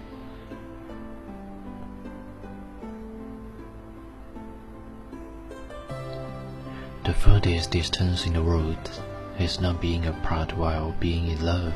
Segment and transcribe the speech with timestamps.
[7.04, 8.90] The furthest distance in the world
[9.38, 11.74] is not being apart while being in love,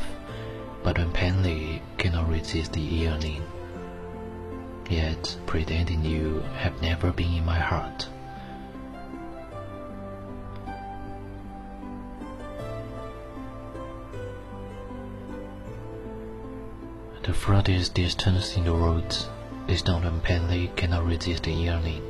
[0.82, 3.44] but when plainly cannot resist the yearning.
[4.88, 8.08] Yet pretending you have never been in my heart.
[17.22, 19.28] The furthest distance in the world
[19.68, 22.02] is not when plainly cannot resist the yearning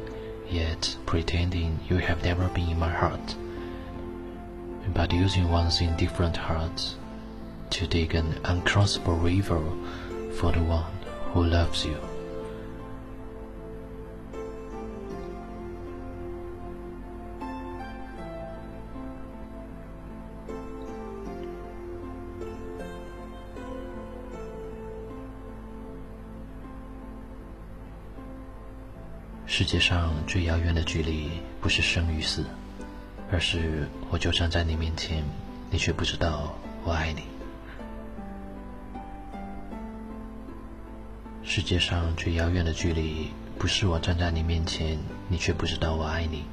[0.53, 3.35] yet pretending you have never been in my heart,
[4.93, 6.95] but using one's indifferent heart
[7.71, 9.63] to dig an uncrossable river
[10.35, 10.93] for the one
[11.33, 11.97] who loves you.
[29.55, 31.29] “世界上最遥远的距离，
[31.61, 32.43] 不是生与死，
[33.31, 35.23] 而是我就站在你面前，
[35.71, 36.55] 你却不知道
[36.85, 37.25] 我爱你。”
[41.45, 44.99] 世界上最遥远的距离，不是我站在你面前，
[45.29, 46.45] 你却不知道我爱你，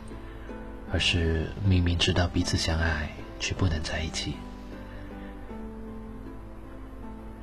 [0.92, 3.10] 而是明明知道彼此相爱，
[3.40, 4.34] 却不能在一起。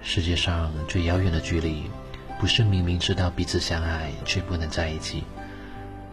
[0.03, 1.85] 世界上最遥远的距离，
[2.39, 5.25] 不是明明知道彼此相爱，却不能在一起。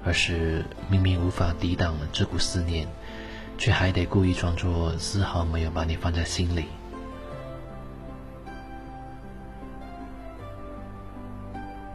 [0.03, 2.87] 而是明明无法抵挡这股思念，
[3.57, 6.65] 却还得故意装作丝毫没有把你放在心里。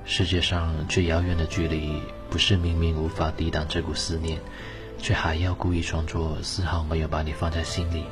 [0.04, 4.40] 世界上最遥远的距离，不是明明无法抵挡这股思念，
[4.98, 8.04] 却还要故意装作丝毫没有把你放在心里，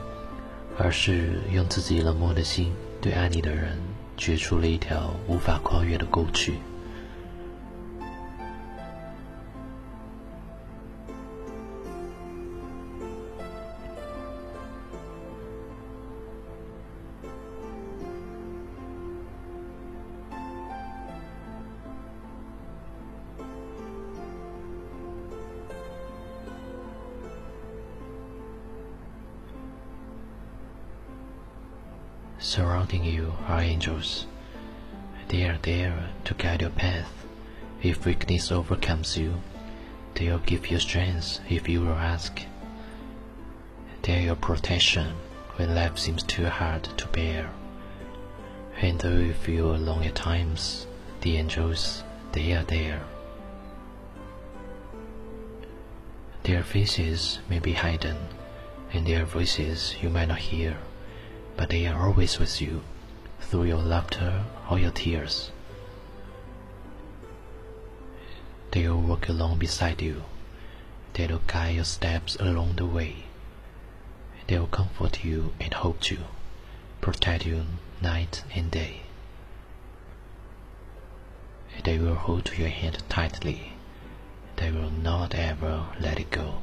[0.78, 3.78] 而是用自己冷漠的心，对爱你的人
[4.18, 6.54] 掘出了一条无法跨越的沟渠。
[32.46, 34.24] Surrounding you are angels.
[35.26, 37.10] They are there to guide your path.
[37.82, 39.42] If weakness overcomes you,
[40.14, 42.40] they will give you strength if you will ask.
[44.02, 45.16] They are your protection
[45.56, 47.50] when life seems too hard to bear.
[48.80, 50.86] And though you feel alone at times,
[51.22, 53.02] the angels, they are there.
[56.44, 58.18] Their faces may be hidden,
[58.92, 60.78] and their voices you might not hear
[61.56, 62.83] but they are always with you,
[63.41, 65.50] through your laughter or your tears.
[68.73, 70.25] They will walk along beside you.
[71.14, 73.25] They will guide your steps along the way.
[74.49, 76.19] They will comfort you and hold you,
[77.00, 77.64] protect you
[78.02, 79.02] night and day.
[81.85, 83.73] They will hold your hand tightly.
[84.56, 86.56] They will not ever let it go.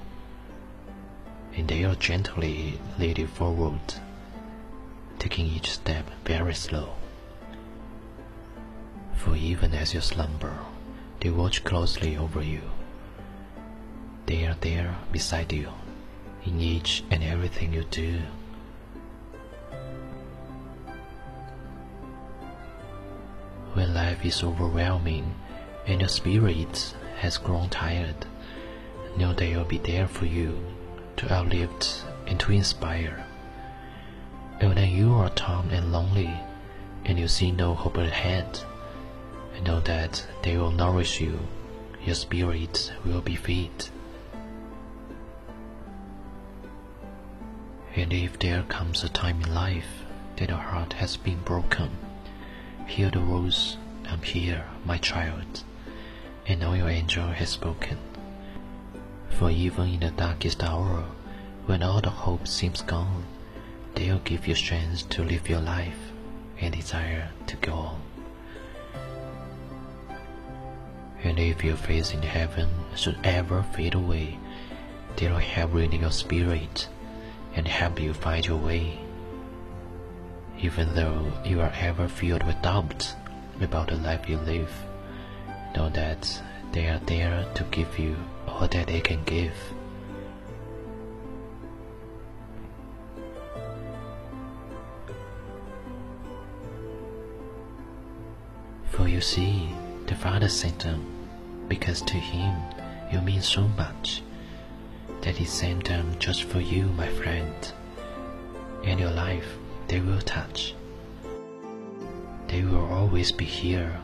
[1.56, 3.80] And they will gently lead you forward
[5.24, 6.90] taking each step very slow.
[9.16, 10.58] For even as you slumber,
[11.22, 12.60] they watch closely over you.
[14.26, 15.70] They are there beside you
[16.46, 18.20] in each and everything you do.
[23.76, 25.36] When life is overwhelming
[25.88, 28.26] and your spirit has grown tired,
[29.16, 30.60] know they will be there for you
[31.16, 33.26] to uplift and to inspire.
[34.64, 36.34] And when you are torn and lonely,
[37.04, 38.62] and you see no hope ahead,
[39.62, 41.38] know that they will nourish you,
[42.06, 43.90] your spirit will be fed.
[47.94, 50.06] And if there comes a time in life
[50.38, 51.90] that your heart has been broken,
[52.88, 53.76] hear the words
[54.08, 55.66] I'm here, my child,
[56.48, 57.98] and now your angel has spoken.
[59.30, 61.04] For even in the darkest hour,
[61.66, 63.26] when all the hope seems gone,
[63.96, 65.98] they'll give you strength to live your life
[66.60, 68.02] and desire to go on.
[71.24, 74.38] And if your faith in heaven should ever fade away,
[75.16, 76.90] they'll help renew your spirit
[77.56, 79.00] and help you find your way.
[80.60, 83.16] Even though you are ever filled with doubts
[83.62, 84.72] about the life you live,
[85.76, 86.42] know that
[86.72, 88.16] they are there to give you
[88.48, 89.54] all that they can give.
[99.06, 99.70] You see,
[100.08, 101.06] the Father sent them
[101.68, 102.56] because to Him
[103.12, 104.22] you mean so much
[105.22, 107.54] that He sent them just for you, my friend.
[108.84, 109.48] And your life
[109.88, 110.74] they will touch.
[112.48, 114.00] They will always be here.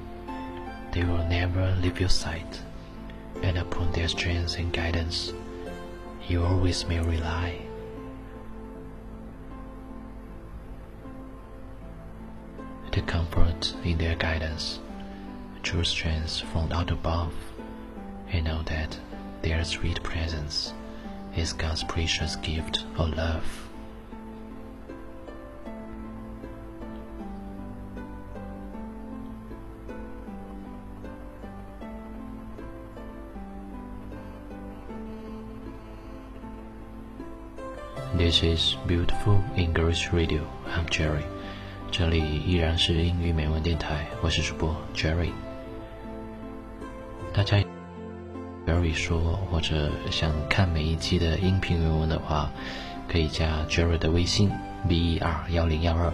[0.92, 2.62] They will never leave your sight.
[3.42, 5.34] And upon their strength and guidance,
[6.28, 7.62] you always may rely.
[12.92, 14.80] The comfort in their guidance,
[15.63, 17.33] true strength from out above,
[18.31, 18.99] and know that
[19.43, 20.73] their sweet presence
[21.37, 23.45] is God's precious gift of love.
[38.17, 40.47] This is beautiful English radio.
[40.67, 41.25] I'm Jerry.
[41.91, 45.31] 这里依然是英语美文电台，我是主播 Jerry。
[47.40, 47.58] 大家
[48.68, 52.52] Jerry 说，或者想看每一期的音频原文的话，
[53.08, 54.52] 可以加 Jerry 的微信
[54.90, 56.12] B E R 幺零幺二，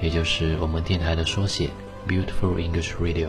[0.00, 1.68] 也就是我们电台的缩写
[2.08, 3.28] Beautiful English Radio。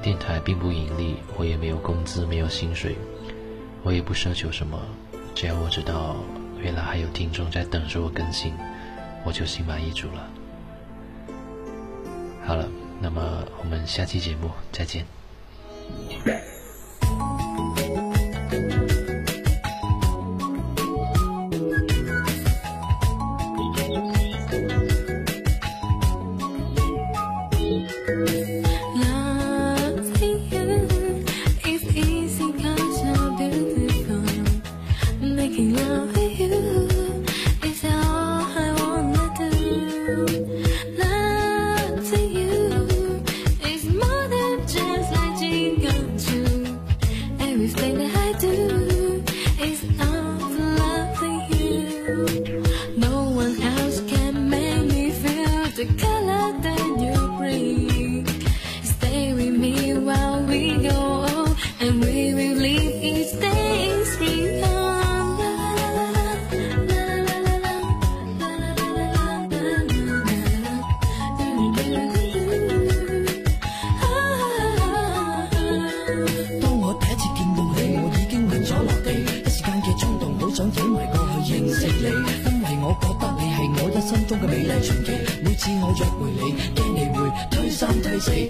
[0.00, 2.96] 电台并不盈利，我也没有工资，没有薪水，
[3.82, 4.80] 我也不奢求什么。
[5.34, 6.16] 只要我知道，
[6.62, 8.54] 原来还有听众在等着我更新，
[9.22, 10.30] 我就心满意足了。
[12.46, 12.66] 好了，
[13.00, 15.04] 那么我们下期节目再见。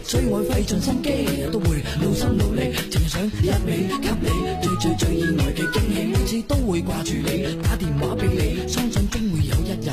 [0.09, 1.11] 所以我费尽心机，
[1.51, 4.31] 都会努心努力，净想一味给你
[4.63, 9.91] 最最最意外嘅惊喜，每次都会挂住你，打电话俾你，相信终会有一日，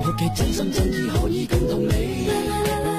[0.00, 2.93] 我嘅真心真意可以感动你。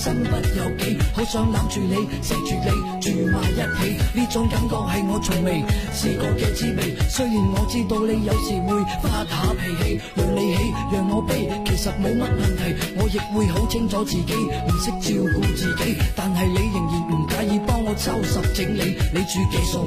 [0.00, 2.70] 身不由己，好想揽住你，錫住你，
[3.02, 6.96] 住埋一起，呢种感觉系我从未试过嘅滋味。
[7.10, 12.74] 虽然我知道你有时会发下脾气，让你喜，让我悲，其实冇乜问题。
[12.96, 19.84] 我亦会好清楚自己唔识照顾自己，但系你仍然唔介意帮我收拾整理，你煮嘅餸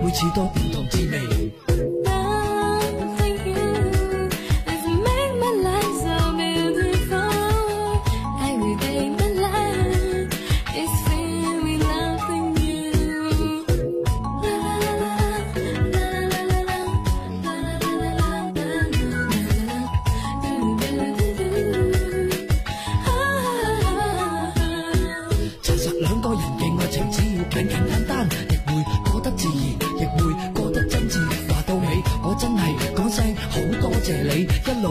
[0.00, 1.39] 每次都唔同滋味。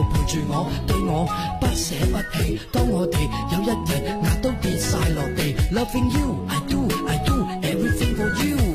[0.04, 1.28] 陪住我，对我
[1.60, 2.60] 不舍不弃。
[2.72, 8.69] 当我哋有一日牙都跌晒落地，Loving you，I do，I do everything for you。